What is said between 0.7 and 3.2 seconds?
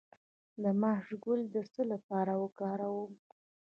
ماش ګل د څه لپاره وکاروم؟